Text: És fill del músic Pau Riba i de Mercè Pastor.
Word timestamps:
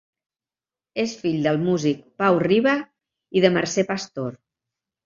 És 1.03 1.13
fill 1.19 1.45
del 1.49 1.61
músic 1.67 2.01
Pau 2.25 2.41
Riba 2.47 2.77
i 3.41 3.47
de 3.47 3.57
Mercè 3.61 3.89
Pastor. 3.95 4.39